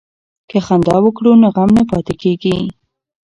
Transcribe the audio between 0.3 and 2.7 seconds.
که خندا وکړو نو غم نه پاتې کیږي.